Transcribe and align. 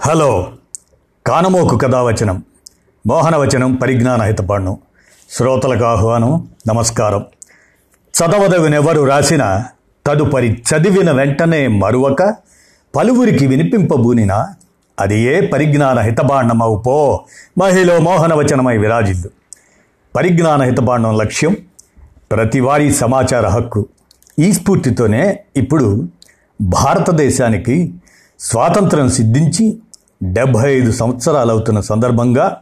Hello. 0.00 0.52
కానమోకు 1.26 1.76
కథావచనం. 1.76 2.42
మోహనవచనం 3.06 3.74
పరిజ్ఞాన 3.74 4.22
హితపాండం 4.22 4.76
శ్రోతలకు 5.30 5.84
ఆహ్వానం 5.84 6.48
నమస్కారం. 6.68 7.24
చదవదవినెవరు 7.90 9.02
రాసిన 9.02 9.64
తదుపరి 10.06 10.52
చదివిన 10.52 11.10
వెంటనే 11.10 11.66
మరువక 11.66 12.34
పలువురికి 12.96 13.46
వినిపింపబూనిన 13.46 14.46
అది 15.00 15.20
ఏ 15.20 15.40
పరిజ్ఞాన 15.40 15.98
హితబాండమవు 15.98 16.82
పో. 16.86 17.24
మహిళ 17.58 17.98
మోహనవచనమై 17.98 18.78
విరాజిల్లు. 18.78 19.30
పరిజ్ఞాన 20.16 20.62
హితబాండం 20.62 21.16
లక్ష్యం 21.16 21.56
ప్రతివారీ 22.30 22.92
సమాచార 22.92 23.46
హక్కు. 23.46 23.86
ఈ 24.38 24.52
స్ఫూర్తితోనే 24.52 25.44
ఇప్పుడు 25.56 26.08
భారతదేశానికి 26.62 27.94
స్వాతంత్రం 28.40 29.08
సిద్ధించి 29.08 29.78
డెబ్భై 30.22 30.76
ఐదు 30.76 30.92
సంవత్సరాలు 30.92 31.50
అవుతున్న 31.50 31.80
సందర్భంగా 31.80 32.56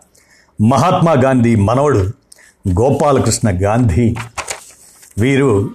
మహాత్మా 0.60 1.12
గాంధీ 1.12 1.56
మనవడు 1.56 2.10
గోపాలకృష్ణ 2.68 3.50
గాంధీ. 3.52 4.16
వీరు 5.18 5.70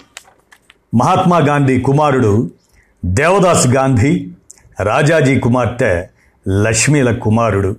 మహాత్మా 0.96 1.38
గాంధీ 1.38 1.82
కుమారుడు 1.82 2.52
దేవదాస్ 3.06 3.68
గాంధీ 3.68 4.30
రాజాజీ 4.82 5.40
కుమార్తె 5.40 6.08
లక్ష్మీల 6.48 7.12
కుమారుడు. 7.12 7.76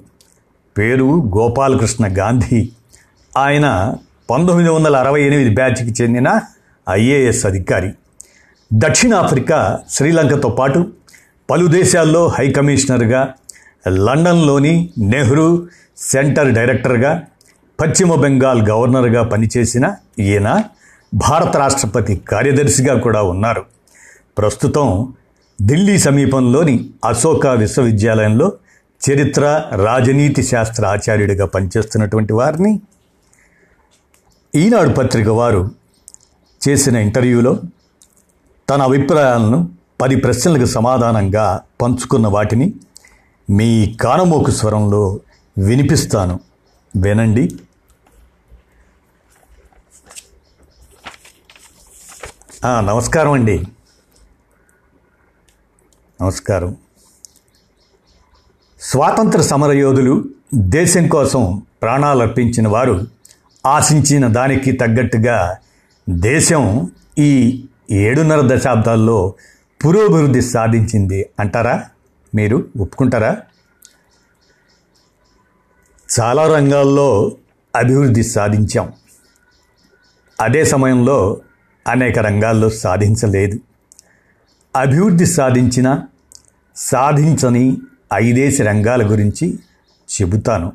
పేరు 0.78 1.22
గోపాలకృష్ణ 1.22 2.08
గాంధీ. 2.18 2.72
ఆయన 3.36 3.94
పంతొమ్మిది 4.30 4.70
వందల 4.70 4.96
అరవై 4.96 5.22
ఎనిమిది 5.22 5.50
బ్యాచ్కి 5.50 6.02
చెందిన 6.02 6.40
ఐఏఎస్ 6.90 7.46
అధికారి. 7.46 7.90
దక్షిణాఫ్రికా 8.72 9.80
శ్రీలంకతో 9.90 10.48
పాటు 10.48 10.92
పలు 11.50 11.66
దేశాల్లో 11.66 12.28
హై 12.28 12.52
కమిషనర్గా 12.52 13.34
లండన్లోని 13.88 14.90
నెహ్రూ 14.98 15.68
సెంటర్ 15.96 16.54
డైరెక్టర్గా 16.54 17.22
పశ్చిమ 17.80 18.14
బెంగాల్ 18.14 18.68
గవర్నర్గా 18.68 19.22
పనిచేసిన 19.22 19.94
ఈయన 20.18 20.62
భారత 21.14 21.56
రాష్ట్రపతి 21.56 22.16
కార్యదర్శిగా 22.16 22.94
కూడా 22.98 23.22
ఉన్నారు. 23.22 23.64
ప్రస్తుతం 24.38 25.14
ఢిల్లీ 25.62 25.98
సమీపంలోని 25.98 26.90
అశోక 27.04 27.46
విశ్వవిద్యాలయంలో 27.46 28.52
చరిత్ర 29.10 29.64
రాజనీతి 29.74 30.42
శాస్త్ర 30.42 30.86
ఆచార్యుడిగా 30.86 31.46
పనిచేస్తున్నటువంటి 31.46 32.32
వారిని 32.32 32.80
ఈనాడు 34.54 34.88
పత్రిక 34.88 35.28
వారు 35.28 35.70
చేసిన 36.68 36.96
ఇంటర్వ్యూలో 36.96 37.60
తన 38.70 38.82
అభిప్రాయాలను 38.82 39.68
పది 40.00 40.16
ప్రశ్నలకు 40.16 40.66
సమాధానంగా 40.66 41.60
పంచుకున్న 41.80 42.26
వాటిని 42.26 42.74
మీ 43.50 43.96
కానమోకు 44.00 44.50
స్వరంలో 44.50 45.20
వినిపిస్తాను. 45.58 46.40
వినండి. 46.96 47.58
నమస్కారం 52.66 53.32
అండి. 53.32 53.58
నమస్కారం. 56.22 56.76
స్వాతంత్ర 58.80 59.40
సమరయోధులు 59.40 60.24
దేశం 60.54 61.08
కోసం 61.08 61.62
ప్రాణాలు 61.82 62.20
అర్పించిన 62.20 62.68
వారు 62.68 63.06
ఆశించిన 63.66 64.26
దానికి 64.26 64.72
తగ్గట్టుగా 64.72 65.56
దేశం 66.08 66.92
ఈ 67.18 67.64
ఏడున్నర 67.90 68.56
దశాబ్దాల్లో 68.56 69.34
పురోభివృద్ధి 69.86 70.42
సాధించింది 70.42 71.30
అంటారా? 71.40 71.84
మీరు 72.34 72.68
ఒప్పుకుంటారా? 72.80 73.36
చాలా 76.20 76.54
రంగాల్లో 76.54 77.36
అభివృద్ధి 77.76 78.22
సాధించాం. 78.22 78.92
అదే 80.40 80.64
సమయంలో 80.64 81.40
అనేక 81.88 82.18
రంగాల్లో 82.18 82.70
సాధించలేదు. 82.70 83.58
అభివృద్ధి 84.76 85.26
సాధించిన 85.26 86.00
సాధించని 86.76 87.76
ఐదేసి 88.14 88.62
రంగాల 88.62 89.10
గురించి 89.10 89.58
చెబుతాను. 90.20 90.72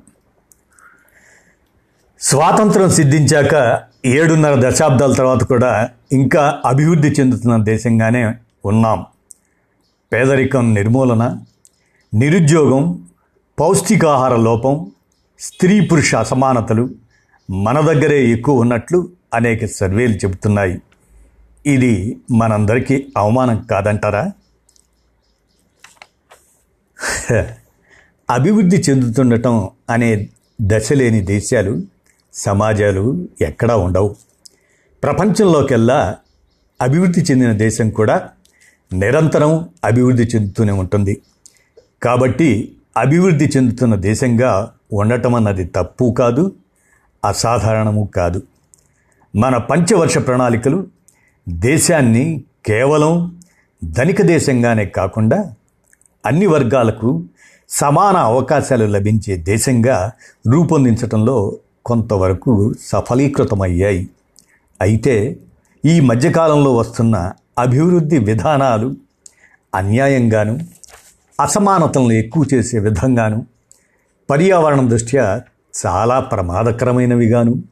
స్వాతంత్రం 2.20 2.90
సిద్ధించాక 2.90 3.84
ఏడున్నర 4.06 4.70
దశాబ్దాల 4.70 5.14
తర్వాత 5.14 5.44
కూడా 5.44 5.90
ఇంకా 6.12 6.62
అభివృద్ధి 6.66 7.08
చెందుతున్న 7.08 7.64
దేశంగానే 7.64 8.36
ఉన్నాం. 8.66 9.06
పేదరికం 10.14 10.74
నిర్మూలన 10.74 11.38
నిరుద్యోగం 12.14 13.08
పౌష్టికాహార 13.60 14.36
లోపం 14.36 14.92
స్త్రీ 15.40 15.80
పురుష 15.80 16.16
అసమానతలు 16.16 16.90
మన 17.50 17.80
దగ్గరే 17.80 18.28
ఎక్కువ 18.28 18.60
ఉన్నట్లు 18.60 19.10
అనేక 19.34 19.66
సర్వేలు 19.66 20.14
చెబుతున్నాయి. 20.14 20.82
ఇది 21.66 22.22
మనందరికీ 22.32 23.08
అవమానం 23.18 23.68
కాదంటారా? 23.72 24.32
అభివృద్ధి 28.30 28.78
చెందుతుండటం 28.78 29.70
అనే 29.90 30.30
దశ 30.62 30.94
లేని 30.94 31.22
దేశాలు 31.22 31.82
సమాజాలు 32.34 33.28
ఎక్కడా 33.42 33.78
ఉండవు. 33.78 34.16
ప్రపంచంలోకెల్లా 35.04 36.18
అభివృద్ధి 36.82 37.22
చెందిన 37.22 37.52
దేశం 37.52 37.90
కూడా 37.90 38.30
నిరంతరం 38.94 39.70
అభివృద్ధి 39.86 40.24
చెందుతూనే 40.24 40.72
ఉంటుంది. 40.72 41.22
కాబట్టి 42.04 42.78
అభివృద్ధి 42.98 43.46
చెందుతున్న 43.46 43.96
దేశంగా 43.96 44.72
ఉండటం 44.94 45.36
అన్నది 45.36 45.64
తప్పు 45.64 46.16
కాదు 46.18 46.52
అసాధారణము 47.26 48.10
కాదు. 48.16 48.42
మన 49.36 49.58
పంచవర్ష 49.58 50.18
ప్రణాళికలు 50.18 50.88
దేశాన్ని 51.50 52.44
కేవలం 52.66 53.40
ధనిక 53.84 54.22
దేశంగానే 54.22 54.86
కాకుండా 54.86 55.54
అన్ని 56.26 56.46
వర్గాలకు 56.46 57.24
సమాన 57.70 58.18
అవకాశాలు 58.18 58.86
లభించే 58.86 59.38
దేశంగా 59.38 60.12
రూపొందించడంలో 60.54 61.58
కొంతవరకు 61.86 62.74
సఫలీకృతమయ్యాయి. 62.82 64.10
అయితే 64.82 65.40
ఈ 65.86 66.00
మధ్యకాలంలో 66.00 66.76
వస్తున్న 66.76 67.32
అభివృద్ధి 67.60 68.18
విధానాలు 68.20 68.96
అన్యాయంగాను 69.76 70.60
అసమానతలను 71.42 72.12
ఎక్కువ 72.12 72.46
చేసే 72.54 72.80
విధంగాను 72.80 73.46
పర్యావరణం 74.30 74.90
దృష్ట్యా 74.90 75.42
చాలా 75.86 76.20
ప్రమాదకరమైనవిగాను 76.20 77.64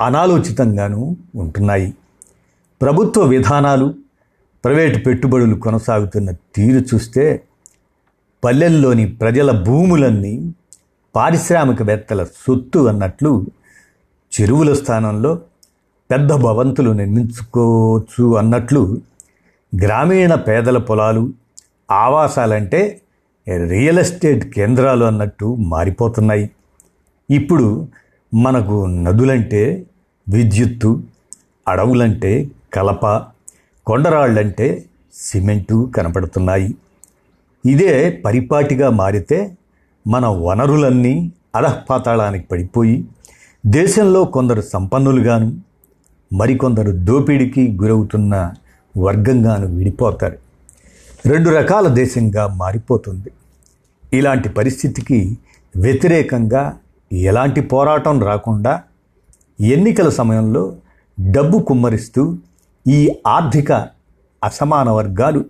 అనాలోచితంగాను 0.00 1.16
ఉంటున్నాయి. 1.34 1.94
ప్రభుత్వ 2.80 3.22
విధానాలు 3.22 3.94
ప్రైవేటు 4.64 4.98
పెట్టుబడులు 4.98 5.54
కొనసాగుతున్న 5.54 6.30
తీరు 6.30 6.84
చూస్తే 6.94 7.44
పల్లెల్లోని 8.44 9.06
ప్రజల 9.12 9.50
భూములన్నీ 9.50 10.54
పారిశ్రామికవేత్తల 11.14 12.24
సొత్తు 12.24 12.78
అన్నట్లు 12.88 13.46
చెరువుల 14.32 14.72
స్థానంలో 14.72 15.40
పెద్ద 16.10 16.32
భవంతులు 16.32 16.92
నిర్మించుకోవచ్చు 16.92 18.36
అన్నట్లు 18.36 19.02
గ్రామీణ 19.80 20.34
పేదల 20.34 20.78
పొలాలు 20.78 21.32
ఆవాసాలంటే 21.90 23.00
రియల్ 23.68 23.98
ఎస్టేట్ 23.98 24.44
కేంద్రాలు 24.44 25.04
అన్నట్టు 25.04 25.56
మారిపోతున్నాయి. 25.58 26.50
ఇప్పుడు 27.30 27.88
మనకు 28.34 28.86
నదులంటే 28.86 29.86
విద్యుత్తు 30.28 31.02
అడవులంటే 31.68 32.50
కలప 32.74 33.06
కొండరాళ్ళంటే 33.86 34.84
సిమెంటు 35.14 35.92
కనపడుతున్నాయి. 35.96 36.74
ఇదే 37.66 38.22
పరిపాటిగా 38.24 38.90
మారితే 38.90 39.56
మన 40.06 40.26
వనరులన్నీ 40.26 41.32
అధఃపాతాళానికి 41.56 42.44
పడిపోయి 42.46 43.04
దేశంలో 43.66 44.24
కొందరు 44.24 44.60
సంపన్నులుగాను 44.60 45.60
మరికొందరు 46.32 46.92
దోపిడీకి 46.92 47.78
గురవుతున్న 47.82 48.54
వర్గంగాను 48.96 49.66
విడిపోతారు. 49.66 50.38
రెండు 51.26 51.50
రకాల 51.50 51.88
దేశంగా 51.88 52.46
మారిపోతుంది. 52.46 53.28
ఇలాంటి 54.12 54.48
పరిస్థితికి 54.48 55.38
వ్యతిరేకంగా 55.76 56.78
ఎలాంటి 57.12 57.60
పోరాటం 57.60 58.22
రాకుండా 58.22 58.82
ఎన్నికల 59.60 60.08
సమయంలో 60.08 60.76
డబ్బు 61.30 61.58
కుమ్మరిస్తూ 61.58 62.38
ఈ 62.88 63.16
ఆర్థిక 63.26 63.72
అసమాన 64.44 64.90
వర్గాలు 64.90 65.44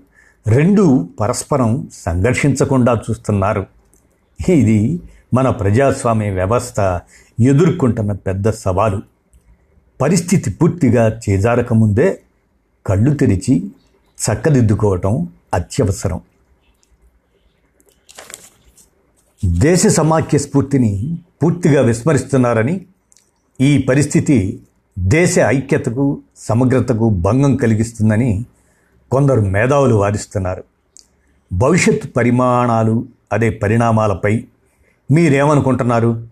రెండు 0.46 1.08
పరస్పరం 1.20 1.88
సంఘర్షించకుండా 1.92 3.00
చూస్తున్నారు. 3.10 3.66
ఇది 4.48 5.00
మన 5.34 5.50
ప్రజాస్వామ్య 5.50 6.30
వ్యవస్థ 6.30 7.00
ఎదుర్కొంటున్న 7.40 8.12
పెద్ద 8.12 8.50
సవాలు. 8.50 9.02
పరిస్థితి 10.00 10.50
పూర్తిగా 10.50 11.20
చేజారకముందే 11.30 12.20
కళ్ళు 12.86 13.14
తెరిచి 13.14 13.70
చక్కదిద్దుకోవటం 14.18 15.28
అత్యవసరం. 15.54 16.20
దేశ 19.44 19.86
సమాఖ్య 19.86 20.38
స్ఫూర్తిని 20.38 21.18
పూర్తిగా 21.42 21.82
విస్మరిస్తున్నారని 21.82 22.86
ఈ 23.60 23.78
పరిస్థితి 23.82 24.62
దేశ 24.98 25.38
ఐక్యతకు 25.38 26.22
సమగ్రతకు 26.36 27.10
భంగం 27.10 27.56
కలిగిస్తుందని 27.56 28.44
కొందరు 29.10 29.40
మేధావులు 29.40 29.94
వాదిస్తున్నారు. 29.94 30.64
భవిష్యత్ 31.52 32.16
పరిమాణాలు 32.16 33.06
అదే 33.32 33.50
పరిణామాలపై 33.50 34.44
మీరేమనుకుంటున్నారు? 35.10 36.28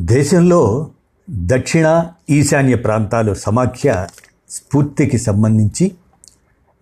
దేశంలో 0.00 0.90
దక్షిణ 1.30 2.06
ఈశాన్య 2.30 2.76
ప్రాంతాలు 2.76 3.34
సమాఖ్య 3.34 4.06
స్ఫూర్తికి 4.50 5.18
సంబంధించి 5.18 5.94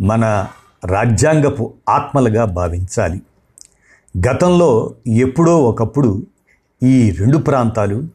మన 0.00 0.47
రాజ్యాంగపు 0.85 1.75
ఆత్మలుగా 1.89 2.44
భావించాలి. 2.44 3.23
గతంలో 4.31 4.94
ఎప్పుడో 5.06 5.62
ఒకప్పుడు 5.62 6.27
ఈ 6.83 7.11
రెండు 7.11 7.39
ప్రాంతాలు 7.39 8.09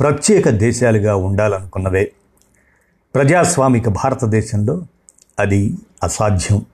ప్రత్యేక 0.00 0.48
దేశాలుగా 0.48 1.16
ఉండాలనుకున్నవే. 1.16 2.12
ప్రజాస్వామిక 3.14 3.88
భారతదేశంలో 3.88 4.86
అది 5.38 5.74
అసాధ్యం. 6.02 6.66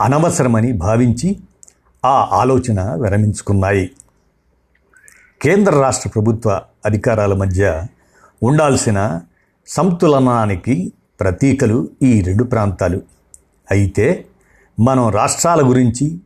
అనవసరమని 0.00 0.72
భావించి 0.72 1.40
ఆ 2.04 2.28
ఆలోచన 2.32 3.02
విరమించుకున్నాయి. 3.02 3.90
కేంద్ర 5.42 5.72
రాష్ట్ర 5.72 6.10
ప్రభుత్వ 6.10 6.60
అధికారాల 6.86 7.34
మధ్య 7.34 7.84
ఉండాల్సిన 8.42 9.20
సంతులనానికి 9.66 10.92
ప్రతీకలు 11.20 11.88
ఈ 12.02 12.20
రెండు 12.20 12.44
ప్రాంతాలు. 12.44 13.00
అయితే 13.70 14.24
మనం 14.80 15.08
రాష్ట్రాల 15.08 15.68
గురించి 15.68 16.18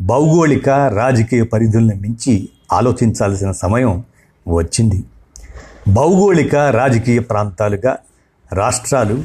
భౌగోళిక 0.00 0.68
రాజకీయ 0.68 1.42
పరిధుల్ని 1.42 1.94
మించి 1.94 2.48
ఆలోచించాల్సిన 2.72 3.52
సమయం 3.52 4.04
వచ్చింది. 4.48 5.04
భౌగోళిక 5.92 6.54
రాజకీయ 6.54 7.18
ప్రాంతాలుగా 7.18 7.96
రాష్ట్రాలు 8.52 9.24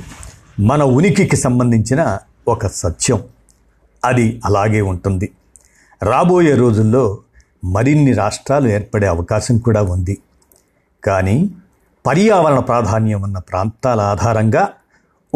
మన 0.60 0.84
ఉనికికి 0.84 1.36
సంబంధించిన 1.36 2.18
ఒక 2.48 2.68
సత్యం. 2.68 3.24
అది 4.06 4.42
అలాగే 4.46 4.82
ఉంటుంది. 4.82 5.32
రాబోయే 6.04 6.56
రోజుల్లో 6.56 7.18
మరిన్ని 7.64 8.14
రాష్ట్రాలు 8.14 8.68
ఏర్పడే 8.68 9.08
అవకాశం 9.08 9.58
కూడా 9.58 9.82
ఉంది. 9.82 10.18
కానీ 11.04 11.50
పర్యావరణ 12.06 12.60
ప్రాధాన్యం 12.60 13.22
ఉన్న 13.22 13.38
ప్రాంతాల 13.38 14.02
ఆధారంగా 14.02 14.70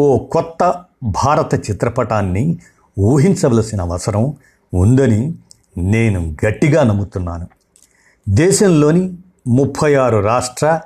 ఓ 0.00 0.18
కొత్త 0.18 0.84
భారత 1.02 1.70
చిత్రపటాన్ని 1.70 2.58
ఊహించవలసిన 2.98 3.80
అవసరం 3.80 4.36
ఉందని 4.74 5.34
నేను 5.78 6.36
గట్టిగా 6.46 6.82
నమ్ముతున్నాను. 6.82 7.46
దేశంలోని 8.28 9.18
ముప్పై 9.46 9.94
ఆరు 9.94 10.18
రాష్ట్ర 10.18 10.80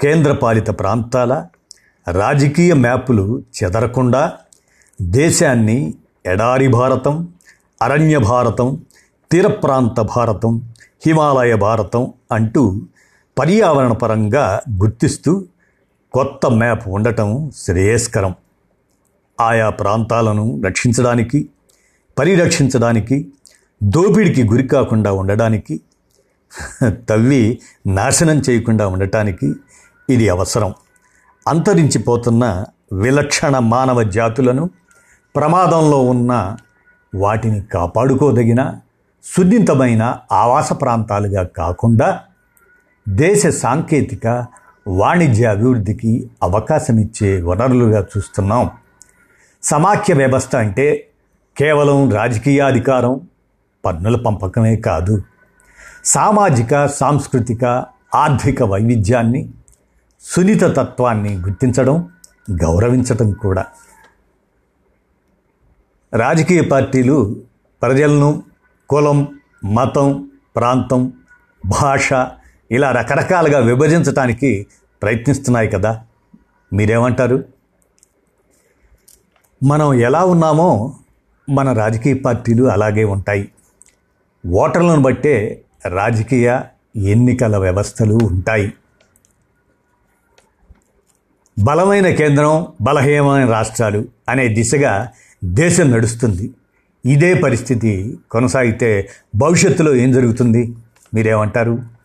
కేంద్రపాలిత 0.00 0.70
ప్రాంతాల 0.70 1.46
రాజకీయ 2.10 2.74
మ్యాపులు 2.74 3.42
చెదరకుండా 3.62 4.32
దేశాన్ని 5.02 5.94
ఎడారి 6.26 6.68
భారతం 6.68 7.28
అరణ్య 7.82 8.18
భారతం 8.18 8.82
తీర 9.32 9.46
ప్రాంత 9.46 10.00
భారతం 10.00 10.62
హిమాలయ 11.06 11.56
భారతం 11.56 12.12
అంటూ 12.32 12.80
పర్యావరణ 13.38 13.92
పరంగా 13.92 14.60
గుర్తిస్తూ 14.82 15.44
కొత్త 16.12 16.46
మ్యాప్ 16.50 16.88
ఉండటం 16.88 17.50
శ్రేయస్కరం. 17.56 18.34
ఆయా 19.40 19.70
ప్రాంతాలను 19.70 20.62
రక్షించడానికి 20.66 21.48
పరిరక్షించడానికి 22.18 23.32
దోపిడికి 23.82 24.42
గురి 24.42 24.68
కాకుండా 24.68 25.12
ఉండడానికి 25.12 25.80
తవ్వి 27.08 27.58
నాశనం 27.86 28.38
చేయకుండా 28.38 28.86
ఉండటానికి 28.86 29.54
ఇది 30.10 30.28
అవసరం. 30.28 30.74
అంతరించిపోతున్న 31.48 32.64
విలక్షణ 32.92 33.58
మానవ 33.58 34.02
జాతులను 34.02 34.70
ప్రమాదంలో 35.36 36.04
ఉన్న 36.04 36.56
వాటిని 37.14 37.60
కాపాడుకోదగిన 37.60 38.74
సున్నితమైన 39.24 40.18
ఆవాస 40.32 40.72
ప్రాంతాలుగా 40.72 41.42
కాకుండా 41.42 42.20
దేశ 43.08 43.46
సాంకేతిక 43.46 44.46
వాణిజ్య 44.88 45.46
అభివృద్ధికి 45.46 46.30
అవకాశం 46.42 46.98
ఇచ్చే 46.98 47.42
వనరులుగా 47.42 48.06
చూస్తున్నాం. 48.16 48.70
సమాఖ్య 49.62 50.14
వ్యవస్థ 50.14 50.56
అంటే 50.56 51.08
కేవలం 51.58 52.10
రాజకీయాధికారం 52.10 53.28
పన్నుల 53.84 54.16
పంపకమే 54.16 54.76
కాదు. 54.76 55.22
సామాజిక 56.04 56.86
సాంస్కృతిక 56.86 57.84
ఆర్థిక 58.14 58.62
వైవిధ్యాన్ని 58.62 59.50
సున్నిత 60.20 60.62
తత్వాన్ని 60.62 61.38
గుర్తించడం 61.38 62.08
గౌరవించటం 62.50 63.32
కూడా. 63.32 63.64
రాజకీయ 66.14 66.62
పార్టీలు 66.62 67.36
ప్రజలను 67.82 68.42
కులం 68.88 69.28
మతం 69.64 70.30
ప్రాంతం 70.56 71.12
భాష 71.66 72.12
ఇలా 72.70 72.92
రకరకాలుగా 72.92 73.58
విభజించడానికి 73.58 74.66
ప్రయత్నిస్తున్నాయి 75.02 75.68
కదా. 75.68 76.04
మీరేమంటారు? 76.72 77.44
మనం 79.64 79.94
ఎలా 79.94 80.24
ఉన్నామో 80.24 80.94
మన 81.50 81.72
రాజకీయ 81.72 82.14
పార్టీలు 82.14 82.64
అలాగే 82.64 83.04
ఉంటాయి. 83.04 83.48
ఓటర్లను 84.46 85.02
బట్టే 85.02 85.62
రాజకీయ 85.88 86.60
ఎన్నికల 86.96 87.56
వ్యవస్థలు 87.56 88.18
ఉంటాయి. 88.22 88.72
బలమైన 91.64 92.10
కేంద్రం 92.10 92.66
బలహీనమైన 92.80 93.50
రాష్ట్రాలు 93.50 94.04
అనే 94.28 94.48
దిశగా 94.48 95.08
దేశం 95.44 95.90
నడుస్తుంది. 95.90 96.50
ఇదే 97.06 97.34
పరిస్థితి 97.34 98.18
కొనసాగితే 98.30 99.08
భవిష్యత్తులో 99.36 99.94
ఏం 99.94 100.12
జరుగుతుంది? 100.12 100.74
మీరేమంటారు? 101.14 101.95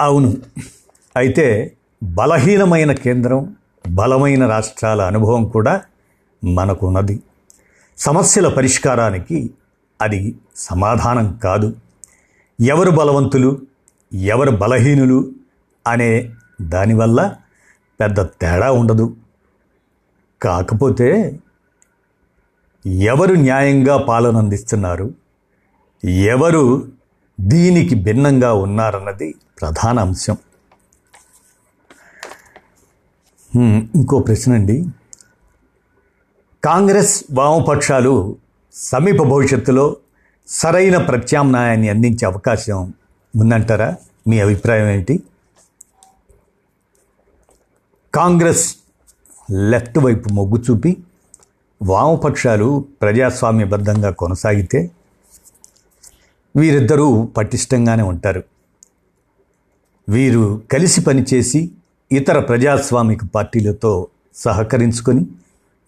అవును. 0.00 0.36
అయితే 1.16 1.76
బలహీనమైన 2.02 2.92
కేంద్రం 2.92 3.56
బలమైన 3.90 4.46
రాష్ట్రాల 4.46 5.02
అనుభవం 5.02 5.48
కూడా 5.48 5.82
మనకున్నది. 6.44 7.22
సమస్యల 7.98 8.48
పరిష్కారానికి 8.48 9.50
అది 10.02 10.34
సమాధానం 10.56 11.40
కాదు. 11.44 11.76
ఎవరు 12.60 12.90
బలవంతులు 12.90 13.60
ఎవరు 14.14 14.50
బలహీనులు 14.50 15.32
అనే 15.86 16.30
దానివల్ల 16.62 17.34
పెద్ద 18.00 18.20
తేడా 18.20 18.72
ఉండదు. 18.72 19.16
కాకపోతే 20.42 21.38
ఎవరు 22.86 23.34
న్యాయంగా 23.34 23.96
పాలన 23.96 24.36
అందిస్తున్నారు 24.36 25.14
ఎవరు 26.04 26.88
దీనికి 27.40 27.94
భిన్నంగా 27.94 28.52
ఉన్నారన్నది 28.54 29.34
ప్రధాన 29.60 29.98
అంశం. 29.98 30.36
ఇంకో 33.96 34.18
ప్రశ్న 34.18 34.52
అండి 34.52 34.76
కాంగ్రెస్ 36.64 37.24
వామపక్షాలు 37.32 38.36
సమీప 38.74 39.22
భవిష్యత్తులో 39.22 39.96
సరైన 40.48 40.96
ప్రత్యామ్నాయాన్ని 40.96 41.88
అందించే 41.88 42.26
అవకాశం 42.26 42.94
ఉందంటారా? 43.34 43.96
మీ 44.28 44.40
అభిప్రాయం 44.40 44.86
ఏంటి? 44.86 45.22
కాంగ్రెస్ 48.14 48.76
లెఫ్ట్ 49.50 49.98
వైపు 49.98 50.28
మొగ్గు 50.28 50.58
చూపి 50.70 50.96
వామపక్షాలు 51.82 52.86
ప్రజాస్వామ్యబద్ధంగా 53.02 54.10
కొనసాగితే 54.10 54.90
వీరిద్దరూ 56.56 57.26
పటిష్టంగానే 57.36 58.02
ఉంటారు. 58.02 58.42
వీరు 60.08 60.62
కలిసి 60.72 61.00
పనిచేసి 61.00 61.70
ఇతర 62.12 62.38
ప్రజాస్వామిక 62.38 63.24
పార్టీలతో 63.24 64.08
సహకరించుకొని 64.34 65.26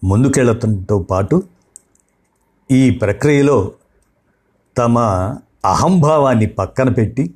ముందుకెళ్ళటంతో 0.03 0.99
పాటు 0.99 1.43
ఈ 2.71 2.89
ప్రక్రియలో 2.89 3.71
తమ 4.77 4.99
అహంభావాన్ని 5.65 6.45
పక్కన 6.45 6.89
పెట్టి 6.89 7.33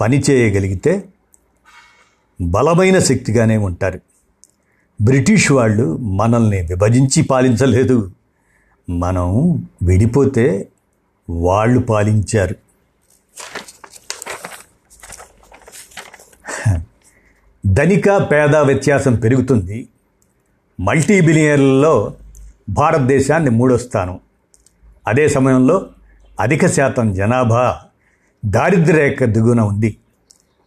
పని 0.00 0.22
చేయగలిగితే 0.30 1.08
బలమైన 2.40 2.98
శక్తిగానే 2.98 3.56
ఉంటారు. 3.56 4.00
బ్రిటిష్ 5.02 5.52
వాళ్ళు 5.52 5.96
మనల్ని 5.96 6.62
విభజించి 6.62 7.22
పాలించలేదు. 7.22 8.10
మనం 8.90 9.50
విడిపోతే 9.82 10.68
వాళ్ళు 11.30 11.80
పాలించారు. 11.80 12.54
ధనిక 17.66 18.10
పేద 18.30 18.56
వ్యత్యాసం 18.56 19.14
పెరుగుతుంది. 19.14 19.88
మల్టీ 20.80 21.20
బిలియన్లలో 21.20 22.14
భారతదేశాన్ని 22.68 23.50
మూడో 23.50 23.78
స్థానం. 23.78 24.20
అదే 25.08 25.28
సమయంలో 25.28 25.86
అధిక 26.40 26.66
శాతం 26.66 27.14
జనాభా 27.14 27.80
దారిద్ర్య 28.44 28.98
రేఖ 28.98 29.22
దిగున 29.22 29.60
ఉంది. 29.60 29.96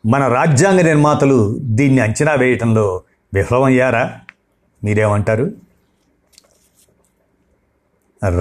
మన 0.06 0.28
రాజ్యాంగ 0.28 0.82
నిర్మాతలు 0.82 1.58
దీన్ని 1.62 2.02
అంచనా 2.02 2.34
వేయటంలో 2.34 3.02
విఫలమయ్యారా? 3.34 4.20
మీరేమంటారు? 4.84 5.52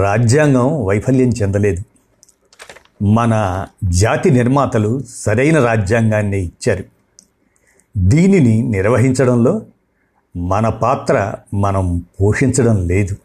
రాజ్యాంగం 0.01 0.85
వైఫల్యం 0.85 1.29
చెందలేదు. 1.29 1.83
మన 3.01 3.65
జాతి 3.83 4.29
నిర్మాతలు 4.29 5.03
సరైన 5.15 5.65
రాజ్యాంగాన్ని 5.65 6.45
ఇచ్చారు. 6.45 6.83
దీనిని 7.97 8.61
నిర్వహించడంలో 8.61 9.61
మన 10.37 10.69
పాత్ర 10.69 11.35
మనం 11.53 12.05
పోషించడం 12.21 12.87
లేదు. 12.87 13.15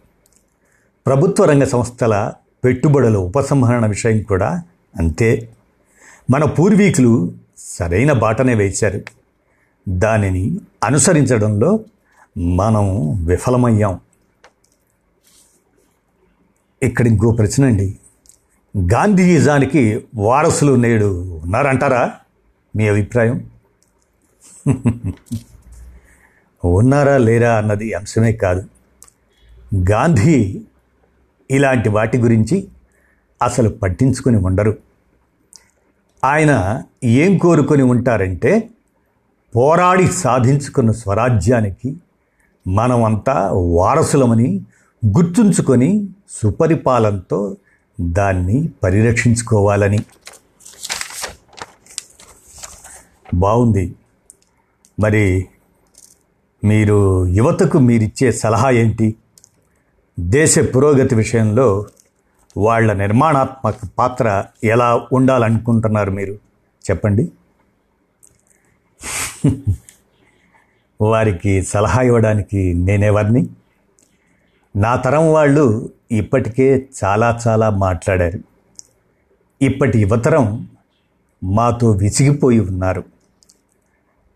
ప్రభుత్వ 1.06 1.44
రంగ 1.44 1.64
సంస్థల 1.64 2.32
పెట్టుబడుల 2.64 3.16
ఉపసంహరణ 3.16 3.86
విషయం 3.86 4.22
కూడా 4.22 4.62
అంతే. 4.98 5.48
మన 6.30 6.44
పూర్వీకులు 6.44 7.32
సరైన 7.58 8.12
బాటనే 8.12 8.54
వేశారు. 8.54 9.00
దానిని 9.88 10.58
అనుసరించడంలో 10.84 11.80
మనం 12.38 13.14
విఫలమయ్యాం. 13.26 14.00
ఇక్కడ 16.82 17.06
ఇంకో 17.06 17.30
ప్రశ్న 17.30 17.64
అండి. 17.64 17.98
గాంధీయిజానికి 18.76 20.04
వారసులు 20.14 20.76
నేడు 20.76 21.40
ఉన్నారంటారా 21.44 22.12
మీ 22.76 22.88
అభిప్రాయం? 22.88 23.50
ఉన్నారా 26.64 27.16
లేరా 27.16 27.56
అన్నది 27.56 27.92
అంశమే 27.92 28.32
కాదు. 28.32 28.62
గాంధీ 29.90 30.62
ఇలాంటి 31.50 31.88
వాటి 31.88 32.18
గురించి 32.18 32.68
అసలు 33.42 33.68
పట్టించుకొని 33.68 34.36
ఉండరు. 34.36 34.76
ఆయన 36.24 36.82
ఏం 37.04 37.38
కోరుకొని 37.38 37.82
ఉంటారంటే 37.82 38.70
పోరాడి 39.56 40.06
సాధించుకున్న 40.06 40.90
స్వరాజ్యానికి 40.90 41.96
మనమంతా 42.66 43.50
వారసులమని 43.52 44.60
గుర్తుంచుకొని 45.06 46.08
సుపరిపాలనతో 46.30 47.56
దాన్ని 48.00 48.68
పరిరక్షించుకోవాలని. 48.82 49.98
బాగుంది 53.34 53.94
మరి 55.00 55.48
మీరు 56.64 57.26
యువతకు 57.26 57.78
మీరిచ్చే 57.78 58.32
సలహా 58.32 58.70
ఏంటి? 58.70 59.14
దేశ 60.20 60.58
పురోగతి 60.58 61.14
విషయంలో 61.14 61.86
వాళ్ళ 62.56 62.92
నిర్మాణాత్మక 62.92 63.74
పాత్ర 63.98 64.44
ఎలా 64.64 65.06
ఉండాలనుకుంటున్నారు 65.12 66.10
మీరు? 66.10 66.32
చెప్పండి. 66.90 67.32
వారికి 71.00 71.62
సలహా 71.62 72.02
ఇవ్వడానికి 72.02 72.74
నేనెవరిని? 72.74 73.46
నా 74.76 74.96
తరం 74.96 75.32
వాళ్ళు 75.32 75.90
ఇప్పటికే 76.10 76.88
చాలా 77.04 77.40
చాలా 77.46 77.70
మాట్లాడారు. 77.70 78.38
ఇప్పటి 79.62 79.98
యువతరం 79.98 80.68
మాతో 81.44 81.90
విసిగిపోయి 81.90 82.60
ఉన్నారు. 82.60 83.04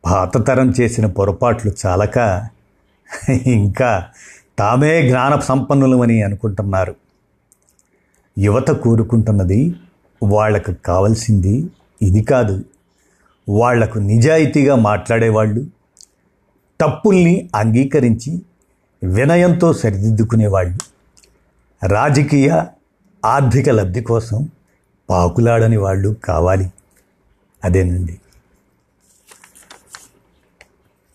పాత 0.04 0.47
తరం 0.47 0.73
చేసిన 0.80 1.07
పొరపాట్లు 1.07 1.73
చాలక 1.87 2.49
ఇంకా 3.47 4.04
తామే 4.59 5.09
జ్ఞాన 5.09 5.40
సంపన్నులమని 5.40 6.23
అనుకుంటున్నారు. 6.23 6.95
యువత 8.38 8.68
కోరుకుంటున్నది 8.68 9.75
వాళ్ళకు 10.23 10.73
కావలసింది 10.73 11.66
ఇది 12.02 12.23
కాదు. 12.23 12.64
వాళ్ళకు 13.49 13.99
నిజాయితీగా 13.99 14.75
మాట్లాడేవాళ్ళు 14.76 15.66
తప్పుల్ని 16.80 17.50
అంగీకరించి 17.54 18.42
వినయంతో 19.05 19.73
సరిదిద్దుకునేవాళ్ళు. 19.73 20.78
రాజకీయ 21.87 22.64
ఆర్థిక 23.25 23.69
లబ్ధి 23.69 24.02
కోసం 24.02 24.49
పాకులాడని 25.11 25.76
వాళ్ళు 25.76 26.17
కావాలి. 26.25 26.73
అదేనండి. 27.64 28.21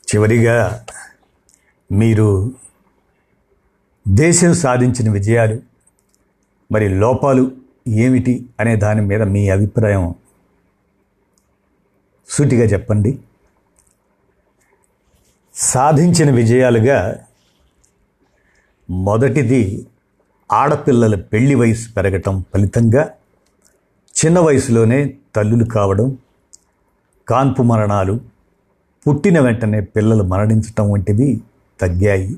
చివరిగా 0.04 0.86
మీరు 1.92 2.52
దేశం 4.08 4.54
సాధించిన 4.54 5.12
విజయాలు 5.12 5.62
మరి 6.72 6.90
లోపాలు 6.90 7.52
ఏమిటి 7.88 8.46
అనే 8.60 8.76
దాని 8.76 9.02
మీద 9.02 9.22
మీ 9.22 9.50
అభిప్రాయం 9.50 10.16
సూటిగా 12.30 12.66
చెప్పండి. 12.66 13.20
సాధించిన 15.54 16.32
విజయాలుగా 16.32 17.26
మొదటిది 18.90 19.88
ఆడపిల్లల 20.52 21.16
పెళ్ళి 21.16 21.56
వయసు 21.56 21.90
పెరగటం 21.98 22.46
ఫలితంగా 22.54 23.10
చిన్న 24.26 24.40
వయసులోనే 24.40 25.14
తల్లులు 25.36 25.66
కావడం 25.66 26.18
కాన్పు 27.30 27.64
మరణాలు 27.64 28.20
పుట్టిన 29.08 29.40
వెంటనే 29.40 29.82
పిల్లలు 29.82 30.24
మరణించటం 30.24 30.92
వంటివి 30.92 31.42
తగ్గాయి. 31.82 32.38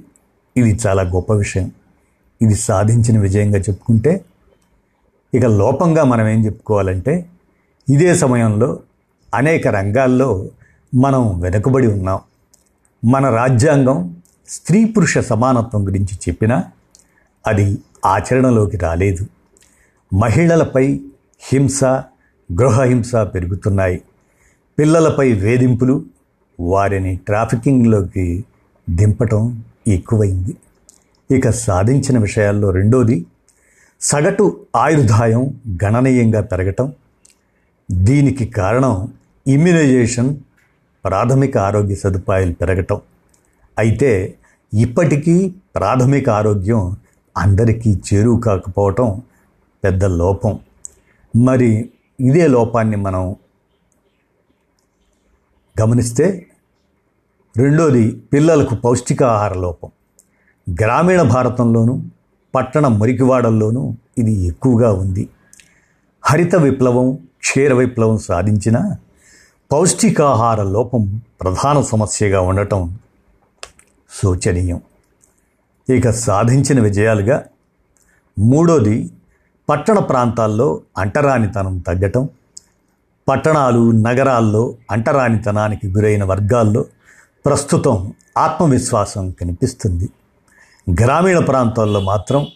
ఇది 0.57 0.79
చాలా 0.87 1.03
గొప్ప 1.03 1.33
విషయం. 1.33 1.71
ఇది 2.41 2.55
సాధించిన 2.55 3.19
విజయంగా 3.19 3.57
చెప్పుకుంటే 3.57 4.25
ఇక 5.33 5.45
లోపంగా 5.45 6.03
మనం 6.03 6.27
ఏం 6.27 6.45
చెప్పుకోవాలంటే 6.45 7.25
ఇదే 7.89 8.15
సమయంలో 8.15 8.79
అనేక 9.33 9.67
రంగాల్లో 9.67 10.49
మనం 10.95 11.39
వెనుకబడి 11.39 11.87
ఉన్నాం. 11.87 12.19
మన 13.05 13.29
రాజ్యాంగం 13.29 14.15
స్త్రీ 14.47 14.85
పురుష 14.85 15.17
సమానత్వం 15.17 15.87
గురించి 15.87 16.15
చెప్పినా 16.15 16.63
అది 17.47 17.77
ఆచరణలోకి 18.05 18.77
రాలేదు. 18.77 19.27
మహిళలపై 20.13 20.99
హింస 21.39 21.83
గృహహింస 22.53 23.15
పెరుగుతున్నాయి. 23.15 24.01
పిల్లలపై 24.79 25.33
వేధింపులు 25.33 26.05
వారిని 26.59 27.15
ట్రాఫికింగ్లోకి 27.15 28.45
దింపటం 28.89 29.63
ఎక్కువైంది. 29.87 30.57
ఇక 31.35 31.49
సాధించిన 31.49 32.19
విషయాల్లో 32.19 32.69
రెండోది 32.69 33.25
సగటు 34.01 34.59
ఆయుర్దాయం 34.75 35.61
గణనీయంగా 35.83 36.41
పెరగటం. 36.41 36.93
దీనికి 37.91 38.45
కారణం 38.45 39.13
ఇమ్యునైజేషన్ 39.47 40.37
ప్రాథమిక 41.05 41.57
ఆరోగ్య 41.57 41.95
సదుపాయాలు 41.95 42.53
పెరగటం. 42.53 43.01
అయితే 43.77 44.37
ఇప్పటికీ 44.73 45.53
ప్రాథమిక 45.75 46.29
ఆరోగ్యం 46.29 46.95
అందరికీ 47.37 48.01
చేరువు 48.07 48.39
కాకపోవటం 48.41 49.21
పెద్ద 49.83 50.03
లోపం. 50.03 50.59
మరి 51.35 51.89
ఇదే 52.19 52.47
లోపాన్ని 52.47 52.95
మనం 52.95 53.35
గమనిస్తే 55.81 56.47
రెండోది 57.57 58.21
పిల్లలకు 58.33 58.75
పౌష్టికాహార 58.75 59.53
లోపం. 59.53 59.89
గ్రామీణ 60.67 61.21
భారతంలోనూ 61.21 62.01
పట్టణ 62.55 62.87
మురికివాడల్లోనూ 62.87 63.93
ఇది 64.17 64.33
ఎక్కువగా 64.47 64.91
ఉంది. 64.93 65.29
హరిత 66.23 66.55
విప్లవం 66.55 67.15
క్షీర 67.15 67.73
విప్లవం 67.73 68.17
సాధించిన 68.17 68.77
పౌష్టికాహార 69.71 70.63
లోపం 70.63 71.21
ప్రధాన 71.41 71.81
సమస్యగా 71.81 72.41
ఉండటం 72.41 72.81
శోచనీయం. 74.23 74.81
ఇక 75.89 76.09
సాధించిన 76.09 76.79
విజయాలుగా 76.79 77.43
మూడోది 78.39 79.11
పట్టణ 79.69 79.99
ప్రాంతాల్లో 79.99 80.81
అంటరానితనం 80.97 81.79
తగ్గటం. 81.79 82.29
పట్టణాలు 83.29 83.91
నగరాల్లో 83.91 84.75
అంటరానితనానికి 84.91 85.87
గురైన 85.87 86.23
వర్గాల్లో 86.23 86.85
ప్రస్తుతం 87.45 88.13
ఆత్మవిశ్వాసం 88.37 89.31
కనిపిస్తుంది. 89.31 90.09
గ్రామీణ 91.01 91.39
ప్రాంతాల్లో 91.39 91.99
మాత్రం 91.99 92.47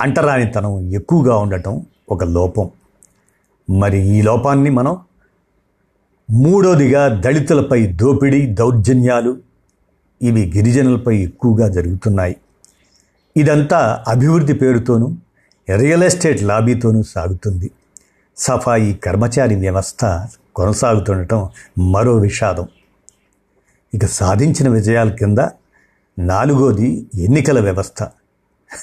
అంటరానితనం 0.00 0.80
ఎక్కువగా 0.80 1.36
ఉండటం 1.36 1.86
ఒక 2.10 2.24
లోపం. 2.24 2.70
మరి 3.70 4.08
ఈ 4.08 4.22
లోపాన్ని 4.22 4.70
మనం 4.70 4.98
మూడోదిగా 6.30 7.08
దళితులపై 7.08 7.86
దోపిడీ 7.86 8.46
దౌర్జన్యాలు 8.46 9.49
ఇవి 10.22 10.52
గిరిజనులపై 10.56 11.16
ఎక్కువగా 11.18 11.68
జరుగుతున్నాయి. 11.68 12.36
ఇదంతా 13.36 14.04
అభివృద్ధి 14.08 14.52
పేరుతోనూ 14.52 15.12
రియల్ 15.76 16.02
ఎస్టేట్ 16.02 16.42
లాబీతోనూ 16.42 17.02
సాగుతుంది. 17.02 17.70
సఫాయి 18.36 18.94
కర్మచారి 18.94 19.54
వ్యవస్థ 19.54 20.26
కొనసాగుతుండటం 20.56 21.48
మరో 21.78 22.16
విషాదం. 22.16 22.68
ఇక 23.94 24.06
సాధించిన 24.06 24.68
విజయాల 24.68 25.10
కింద 25.10 25.38
నాలుగోది 26.18 27.06
ఎన్నికల 27.14 27.60
వ్యవస్థ. 27.60 28.08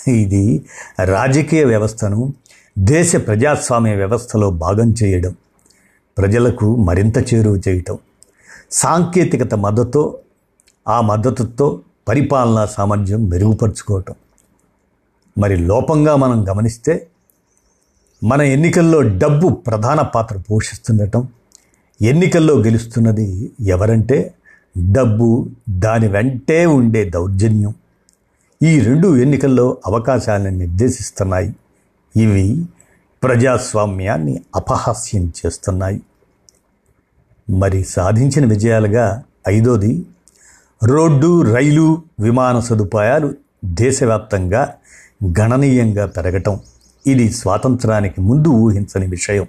ఇది 0.07 0.65
రాజకీయ 1.03 1.63
వ్యవస్థను 1.63 2.33
దేశ 2.79 3.15
ప్రజాస్వామ్య 3.15 3.95
వ్యవస్థలో 3.95 4.49
భాగం 4.49 4.93
చేయడం 5.03 5.35
ప్రజలకు 6.17 6.75
మరింత 6.75 7.33
చేరువ 7.33 7.61
చేయటం. 7.67 7.97
సాంకేతికత 8.71 9.53
మద్దతు 9.53 10.17
ఆ 10.87 11.01
మద్దతుతో 11.01 11.81
పరిపాలనా 12.07 12.65
సామర్థ్యం 12.65 13.29
మెరుగుపరుచుకోవటం. 13.29 14.13
మరి 15.37 15.57
లోపంగా 15.57 16.15
మనం 16.15 16.49
గమనిస్తే 16.49 17.07
మన 18.23 18.41
ఎన్నికల్లో 18.41 19.01
డబ్బు 19.01 19.49
ప్రధాన 19.49 20.01
పాత్ర 20.01 20.37
పోషిస్తుండటం 20.37 21.27
ఎన్నికల్లో 22.01 22.55
గెలుస్తున్నది 22.55 23.51
ఎవరంటే 23.61 24.33
డబ్బు 24.91 25.49
దాని 25.69 26.07
వెంటే 26.07 26.65
ఉండే 26.65 27.09
దౌర్జన్యం. 27.09 27.73
ఈ 28.63 28.79
రెండు 28.79 29.17
ఎన్నికల్లో 29.17 29.77
అవకాశాలను 29.85 30.49
నిర్దేశిస్తున్నాయి. 30.49 31.55
ఇవి 32.15 32.65
ప్రజాస్వామ్యాన్ని 33.23 34.39
అపహాస్యం 34.55 35.33
చేస్తున్నాయి. 35.45 36.01
మరి 37.49 37.83
సాధించిన 37.83 38.45
విజయాలుగా 38.45 39.23
ఐదోది 39.47 40.05
రోడ్డు 40.83 41.55
రైలు 41.55 42.01
విమాన 42.19 42.59
సదుపాయాలు 42.59 43.35
దేశవ్యాప్తంగా 43.65 44.73
గణనీయంగా 45.39 46.05
పెరగటం. 46.05 46.59
ఇది 47.07 47.29
స్వాతంత్రానికి 47.29 48.21
ముందు 48.21 48.47
ఊహించని 48.47 49.07
విషయం. 49.07 49.47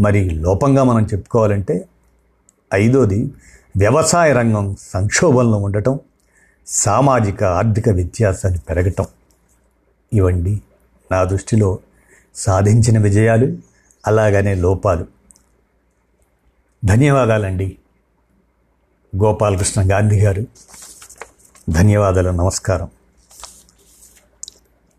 మరి 0.00 0.30
లోపంగా 0.30 0.84
మనం 0.84 1.04
చెప్పుకోవాలంటే 1.04 1.88
ఐదోది 2.74 3.32
వ్యవసాయ 3.76 4.32
రంగం 4.32 4.76
సంక్షోభంలో 4.80 5.58
ఉండటం 5.58 6.00
సామాజిక 6.66 7.44
ఆర్థిక 7.44 7.88
వ్యత్యాసాలు 7.88 8.58
పెరగటం. 8.58 9.04
ఇవండి 10.12 10.62
నా 11.12 11.24
దృష్టిలో 11.24 11.78
సాధించిన 12.34 12.98
విజయాలు 12.98 13.56
అలాగనే 14.06 14.54
లోపాలు. 14.54 15.06
ధన్యవాదాలండి. 16.84 17.76
గోపాలకృష్ణ 19.16 19.92
గాంధీ 19.92 20.20
గారు. 20.20 20.46
ధన్యవాదాలు 21.70 22.30
నమస్కారం. 22.30 22.88